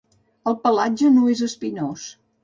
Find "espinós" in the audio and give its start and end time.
1.49-2.07